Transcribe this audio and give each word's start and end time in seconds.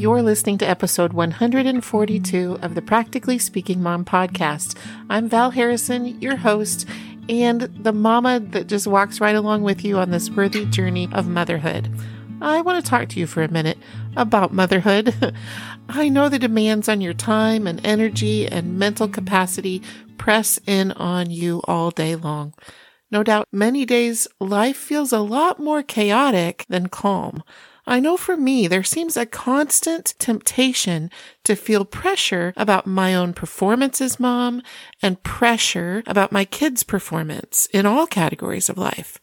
You're 0.00 0.22
listening 0.22 0.56
to 0.56 0.66
episode 0.66 1.12
142 1.12 2.58
of 2.62 2.74
the 2.74 2.80
Practically 2.80 3.38
Speaking 3.38 3.82
Mom 3.82 4.06
podcast. 4.06 4.74
I'm 5.10 5.28
Val 5.28 5.50
Harrison, 5.50 6.18
your 6.22 6.36
host, 6.36 6.88
and 7.28 7.60
the 7.60 7.92
mama 7.92 8.40
that 8.40 8.66
just 8.66 8.86
walks 8.86 9.20
right 9.20 9.36
along 9.36 9.62
with 9.62 9.84
you 9.84 9.98
on 9.98 10.10
this 10.10 10.30
worthy 10.30 10.64
journey 10.64 11.10
of 11.12 11.28
motherhood. 11.28 11.94
I 12.40 12.62
want 12.62 12.82
to 12.82 12.90
talk 12.90 13.10
to 13.10 13.20
you 13.20 13.26
for 13.26 13.42
a 13.42 13.52
minute 13.52 13.76
about 14.16 14.54
motherhood. 14.54 15.34
I 15.90 16.08
know 16.08 16.30
the 16.30 16.38
demands 16.38 16.88
on 16.88 17.02
your 17.02 17.12
time 17.12 17.66
and 17.66 17.84
energy 17.84 18.48
and 18.48 18.78
mental 18.78 19.06
capacity 19.06 19.82
press 20.16 20.58
in 20.66 20.92
on 20.92 21.30
you 21.30 21.60
all 21.64 21.90
day 21.90 22.16
long. 22.16 22.54
No 23.10 23.22
doubt 23.22 23.48
many 23.52 23.84
days 23.84 24.26
life 24.40 24.78
feels 24.78 25.12
a 25.12 25.18
lot 25.18 25.60
more 25.60 25.82
chaotic 25.82 26.64
than 26.70 26.88
calm. 26.88 27.42
I 27.86 28.00
know 28.00 28.16
for 28.16 28.36
me, 28.36 28.66
there 28.66 28.82
seems 28.82 29.16
a 29.16 29.26
constant 29.26 30.14
temptation 30.18 31.10
to 31.44 31.56
feel 31.56 31.84
pressure 31.84 32.52
about 32.56 32.86
my 32.86 33.14
own 33.14 33.32
performance 33.32 34.00
as 34.00 34.20
mom 34.20 34.62
and 35.02 35.22
pressure 35.22 36.02
about 36.06 36.32
my 36.32 36.44
kids' 36.44 36.82
performance 36.82 37.66
in 37.72 37.86
all 37.86 38.06
categories 38.06 38.68
of 38.68 38.78
life. 38.78 39.18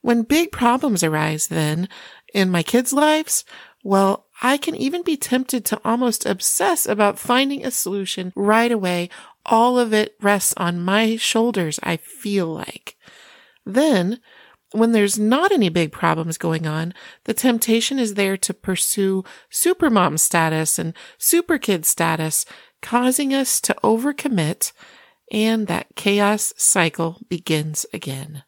When 0.00 0.22
big 0.22 0.52
problems 0.52 1.02
arise 1.02 1.46
then 1.48 1.88
in 2.34 2.50
my 2.50 2.62
kids' 2.62 2.92
lives, 2.92 3.44
well, 3.82 4.26
I 4.42 4.56
can 4.56 4.74
even 4.74 5.02
be 5.02 5.16
tempted 5.16 5.64
to 5.66 5.80
almost 5.84 6.26
obsess 6.26 6.86
about 6.86 7.18
finding 7.18 7.64
a 7.64 7.70
solution 7.70 8.32
right 8.34 8.72
away. 8.72 9.08
All 9.46 9.78
of 9.78 9.92
it 9.92 10.16
rests 10.20 10.54
on 10.56 10.80
my 10.80 11.16
shoulders, 11.16 11.78
I 11.82 11.98
feel 11.98 12.46
like. 12.46 12.96
Then 13.64 14.20
when 14.74 14.92
there's 14.92 15.18
not 15.18 15.52
any 15.52 15.68
big 15.68 15.92
problems 15.92 16.36
going 16.36 16.66
on, 16.66 16.92
the 17.24 17.34
temptation 17.34 17.98
is 17.98 18.14
there 18.14 18.36
to 18.38 18.52
pursue 18.52 19.22
supermom 19.52 20.18
status 20.18 20.78
and 20.78 20.94
super 21.16 21.58
kid 21.58 21.86
status, 21.86 22.44
causing 22.82 23.32
us 23.32 23.60
to 23.60 23.74
overcommit, 23.84 24.72
and 25.30 25.68
that 25.68 25.86
chaos 25.94 26.52
cycle 26.56 27.20
begins 27.28 27.86
again. 27.92 28.42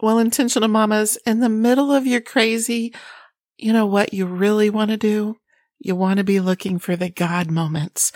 Well, 0.00 0.18
intentional 0.18 0.68
mamas, 0.68 1.16
in 1.24 1.40
the 1.40 1.48
middle 1.48 1.90
of 1.90 2.06
your 2.06 2.20
crazy, 2.20 2.94
you 3.56 3.72
know 3.72 3.86
what 3.86 4.12
you 4.12 4.26
really 4.26 4.68
want 4.68 4.90
to 4.90 4.96
do? 4.96 5.36
You 5.78 5.96
want 5.96 6.18
to 6.18 6.24
be 6.24 6.40
looking 6.40 6.78
for 6.78 6.96
the 6.96 7.08
God 7.08 7.50
moments. 7.50 8.12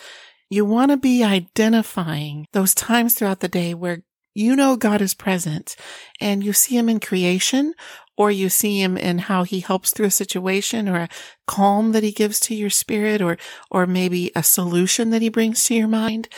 You 0.51 0.65
want 0.65 0.91
to 0.91 0.97
be 0.97 1.25
identifying 1.25 2.47
those 2.53 2.75
times 2.75 3.15
throughout 3.15 3.41
the 3.41 3.49
day 3.49 3.73
where 3.75 4.03
you 4.37 4.55
know 4.55 4.77
God 4.77 5.01
is 5.01 5.15
present 5.15 5.77
and 6.20 6.45
you 6.45 6.53
see 6.53 6.77
him 6.77 6.91
in 6.91 7.01
creation 7.01 7.73
or 8.19 8.31
you 8.31 8.51
see 8.51 8.83
him 8.83 8.98
in 8.98 9.19
how 9.19 9.45
he 9.45 9.61
helps 9.61 9.91
through 9.91 10.06
a 10.06 10.11
situation 10.11 10.89
or 10.89 10.97
a 10.97 11.09
calm 11.47 11.93
that 11.93 12.03
he 12.03 12.12
gives 12.12 12.39
to 12.41 12.55
your 12.55 12.69
spirit 12.69 13.23
or, 13.23 13.39
or 13.70 13.87
maybe 13.87 14.31
a 14.37 14.43
solution 14.43 15.11
that 15.11 15.23
he 15.23 15.31
brings 15.31 15.65
to 15.65 15.75
your 15.75 15.89
mind. 15.89 16.28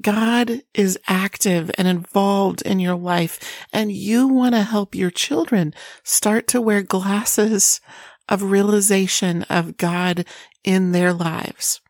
God 0.00 0.62
is 0.74 0.98
active 1.06 1.70
and 1.78 1.86
involved 1.86 2.62
in 2.62 2.80
your 2.80 2.96
life 2.96 3.64
and 3.72 3.92
you 3.92 4.26
want 4.26 4.56
to 4.56 4.62
help 4.62 4.94
your 4.94 5.10
children 5.10 5.72
start 6.02 6.48
to 6.48 6.60
wear 6.60 6.82
glasses 6.82 7.80
of 8.28 8.42
realization 8.42 9.44
of 9.44 9.76
God 9.76 10.26
in 10.64 10.90
their 10.90 11.12
lives. 11.12 11.80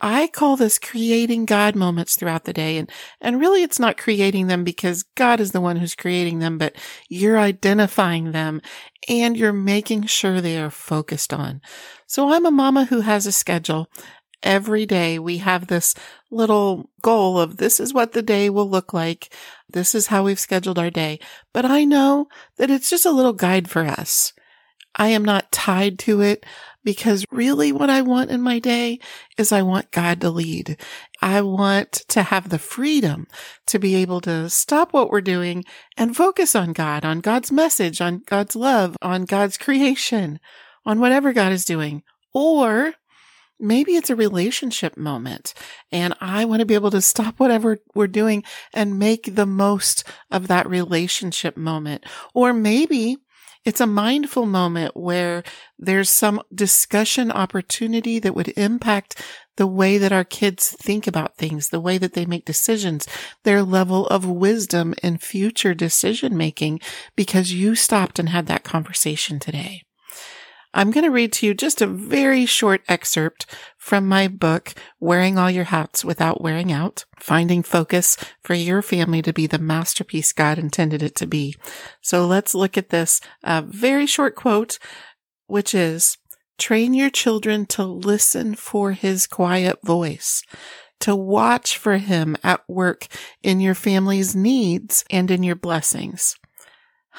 I 0.00 0.28
call 0.28 0.56
this 0.56 0.78
creating 0.78 1.44
God 1.44 1.74
moments 1.74 2.16
throughout 2.16 2.44
the 2.44 2.52
day. 2.52 2.76
And, 2.76 2.90
and 3.20 3.40
really 3.40 3.62
it's 3.62 3.80
not 3.80 3.96
creating 3.96 4.46
them 4.46 4.64
because 4.64 5.02
God 5.16 5.40
is 5.40 5.52
the 5.52 5.60
one 5.60 5.76
who's 5.76 5.94
creating 5.94 6.38
them, 6.38 6.58
but 6.58 6.76
you're 7.08 7.38
identifying 7.38 8.32
them 8.32 8.62
and 9.08 9.36
you're 9.36 9.52
making 9.52 10.06
sure 10.06 10.40
they 10.40 10.58
are 10.58 10.70
focused 10.70 11.34
on. 11.34 11.60
So 12.06 12.32
I'm 12.32 12.46
a 12.46 12.50
mama 12.50 12.84
who 12.84 13.00
has 13.00 13.26
a 13.26 13.32
schedule. 13.32 13.88
Every 14.42 14.86
day 14.86 15.18
we 15.18 15.38
have 15.38 15.66
this 15.66 15.94
little 16.30 16.90
goal 17.02 17.40
of 17.40 17.56
this 17.56 17.80
is 17.80 17.92
what 17.92 18.12
the 18.12 18.22
day 18.22 18.48
will 18.48 18.70
look 18.70 18.92
like. 18.92 19.34
This 19.68 19.96
is 19.96 20.06
how 20.06 20.22
we've 20.22 20.38
scheduled 20.38 20.78
our 20.78 20.90
day. 20.90 21.18
But 21.52 21.64
I 21.64 21.84
know 21.84 22.28
that 22.56 22.70
it's 22.70 22.88
just 22.88 23.04
a 23.04 23.10
little 23.10 23.32
guide 23.32 23.68
for 23.68 23.82
us. 23.84 24.32
I 24.94 25.08
am 25.08 25.24
not 25.24 25.52
tied 25.52 25.98
to 26.00 26.20
it 26.20 26.46
because 26.88 27.26
really 27.30 27.70
what 27.70 27.90
I 27.90 28.00
want 28.00 28.30
in 28.30 28.40
my 28.40 28.58
day 28.58 28.98
is 29.36 29.52
I 29.52 29.60
want 29.60 29.90
God 29.90 30.22
to 30.22 30.30
lead. 30.30 30.78
I 31.20 31.42
want 31.42 31.92
to 32.08 32.22
have 32.22 32.48
the 32.48 32.58
freedom 32.58 33.26
to 33.66 33.78
be 33.78 33.94
able 33.96 34.22
to 34.22 34.48
stop 34.48 34.94
what 34.94 35.10
we're 35.10 35.20
doing 35.20 35.66
and 35.98 36.16
focus 36.16 36.56
on 36.56 36.72
God, 36.72 37.04
on 37.04 37.20
God's 37.20 37.52
message, 37.52 38.00
on 38.00 38.22
God's 38.24 38.56
love, 38.56 38.96
on 39.02 39.26
God's 39.26 39.58
creation, 39.58 40.40
on 40.86 40.98
whatever 40.98 41.34
God 41.34 41.52
is 41.52 41.66
doing. 41.66 42.04
Or 42.32 42.94
maybe 43.60 43.94
it's 43.94 44.08
a 44.08 44.16
relationship 44.16 44.96
moment 44.96 45.52
and 45.92 46.14
I 46.22 46.46
want 46.46 46.60
to 46.60 46.66
be 46.66 46.74
able 46.74 46.92
to 46.92 47.02
stop 47.02 47.38
whatever 47.38 47.80
we're 47.94 48.06
doing 48.06 48.44
and 48.72 48.98
make 48.98 49.34
the 49.34 49.44
most 49.44 50.04
of 50.30 50.48
that 50.48 50.66
relationship 50.66 51.54
moment. 51.54 52.06
Or 52.32 52.54
maybe 52.54 53.18
it's 53.64 53.80
a 53.80 53.86
mindful 53.86 54.46
moment 54.46 54.96
where 54.96 55.42
there's 55.78 56.10
some 56.10 56.42
discussion 56.54 57.30
opportunity 57.30 58.18
that 58.18 58.34
would 58.34 58.48
impact 58.56 59.22
the 59.56 59.66
way 59.66 59.98
that 59.98 60.12
our 60.12 60.24
kids 60.24 60.70
think 60.70 61.06
about 61.06 61.36
things, 61.36 61.70
the 61.70 61.80
way 61.80 61.98
that 61.98 62.14
they 62.14 62.24
make 62.24 62.44
decisions, 62.44 63.06
their 63.42 63.62
level 63.62 64.06
of 64.06 64.24
wisdom 64.24 64.94
in 65.02 65.18
future 65.18 65.74
decision 65.74 66.36
making 66.36 66.80
because 67.16 67.52
you 67.52 67.74
stopped 67.74 68.18
and 68.18 68.28
had 68.28 68.46
that 68.46 68.64
conversation 68.64 69.38
today. 69.40 69.82
I'm 70.78 70.92
going 70.92 71.02
to 71.02 71.10
read 71.10 71.32
to 71.32 71.46
you 71.46 71.54
just 71.54 71.82
a 71.82 71.88
very 71.88 72.46
short 72.46 72.82
excerpt 72.86 73.46
from 73.76 74.06
my 74.06 74.28
book, 74.28 74.74
Wearing 75.00 75.36
All 75.36 75.50
Your 75.50 75.64
Hats 75.64 76.04
Without 76.04 76.40
Wearing 76.40 76.70
Out, 76.70 77.04
Finding 77.18 77.64
Focus 77.64 78.16
for 78.44 78.54
Your 78.54 78.80
Family 78.80 79.20
to 79.22 79.32
be 79.32 79.48
the 79.48 79.58
Masterpiece 79.58 80.32
God 80.32 80.56
Intended 80.56 81.02
It 81.02 81.16
to 81.16 81.26
Be. 81.26 81.56
So 82.00 82.28
let's 82.28 82.54
look 82.54 82.78
at 82.78 82.90
this 82.90 83.20
very 83.44 84.06
short 84.06 84.36
quote, 84.36 84.78
which 85.48 85.74
is, 85.74 86.16
train 86.58 86.94
your 86.94 87.10
children 87.10 87.66
to 87.66 87.82
listen 87.82 88.54
for 88.54 88.92
his 88.92 89.26
quiet 89.26 89.80
voice 89.82 90.44
to 91.00 91.16
watch 91.16 91.76
for 91.76 91.96
him 91.96 92.36
at 92.44 92.62
work 92.68 93.08
in 93.42 93.58
your 93.58 93.74
family's 93.74 94.36
needs 94.36 95.04
and 95.10 95.28
in 95.28 95.42
your 95.42 95.56
blessings. 95.56 96.36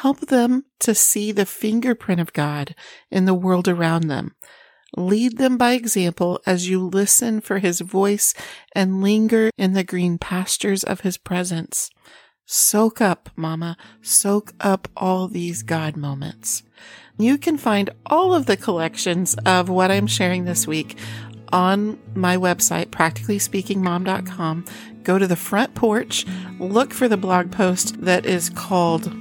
Help 0.02 0.22
them 0.28 0.64
to 0.80 0.96
see 0.96 1.34
the 1.34 1.46
fingerprint 1.46 2.22
of 2.22 2.32
God 2.32 2.74
in 3.12 3.26
the 3.26 3.34
world 3.34 3.68
around 3.68 4.08
them. 4.08 4.34
Lead 4.96 5.38
them 5.38 5.58
by 5.58 5.74
example 5.74 6.40
as 6.46 6.70
you 6.70 6.80
listen 6.80 7.42
for 7.42 7.60
his 7.60 7.82
voice 7.82 8.34
and 8.74 9.02
linger 9.02 9.50
in 9.58 9.74
the 9.74 9.84
green 9.84 10.18
pastures 10.18 10.86
of 10.86 11.02
his 11.02 11.18
presence. 11.18 11.90
Soak 12.46 13.02
up, 13.02 13.30
mama, 13.36 13.76
soak 14.02 14.54
up 14.62 14.88
all 14.96 15.28
these 15.28 15.64
God 15.64 15.98
moments. 15.98 16.64
You 17.18 17.38
can 17.38 17.58
find 17.58 17.90
all 18.06 18.34
of 18.34 18.46
the 18.46 18.56
collections 18.56 19.36
of 19.46 19.68
what 19.68 19.92
I'm 19.92 20.08
sharing 20.08 20.46
this 20.46 20.66
week 20.66 20.98
on 21.52 22.00
my 22.16 22.38
website, 22.38 22.86
practicallyspeakingmom.com. 22.86 24.66
Go 25.04 25.20
to 25.20 25.28
the 25.28 25.36
front 25.36 25.76
porch, 25.76 26.26
look 26.58 26.94
for 26.94 27.10
the 27.10 27.18
blog 27.18 27.52
post 27.52 28.02
that 28.02 28.26
is 28.26 28.50
called 28.50 29.14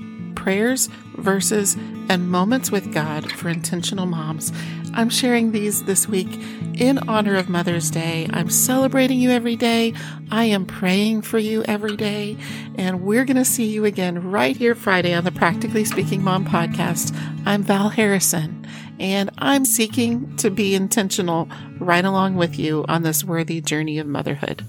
prayers, 0.48 0.86
verses, 1.18 1.76
and 2.08 2.30
moments 2.30 2.70
with 2.70 2.90
God 2.90 3.30
for 3.32 3.50
intentional 3.50 4.06
moms. 4.06 4.50
I'm 4.94 5.10
sharing 5.10 5.52
these 5.52 5.84
this 5.84 6.08
week 6.08 6.40
in 6.72 6.96
honor 7.06 7.36
of 7.36 7.50
Mother's 7.50 7.90
Day. 7.90 8.26
I'm 8.32 8.48
celebrating 8.48 9.20
you 9.20 9.28
every 9.28 9.56
day. 9.56 9.92
I 10.30 10.44
am 10.44 10.64
praying 10.64 11.20
for 11.20 11.38
you 11.38 11.64
every 11.64 11.98
day. 11.98 12.38
And 12.76 13.02
we're 13.02 13.26
going 13.26 13.36
to 13.36 13.44
see 13.44 13.66
you 13.66 13.84
again 13.84 14.30
right 14.30 14.56
here 14.56 14.74
Friday 14.74 15.12
on 15.12 15.24
the 15.24 15.32
Practically 15.32 15.84
Speaking 15.84 16.24
Mom 16.24 16.46
podcast. 16.46 17.14
I'm 17.44 17.62
Val 17.62 17.90
Harrison, 17.90 18.66
and 18.98 19.28
I'm 19.36 19.66
seeking 19.66 20.34
to 20.38 20.50
be 20.50 20.74
intentional 20.74 21.46
right 21.78 22.06
along 22.06 22.36
with 22.36 22.58
you 22.58 22.86
on 22.88 23.02
this 23.02 23.22
worthy 23.22 23.60
journey 23.60 23.98
of 23.98 24.06
motherhood. 24.06 24.64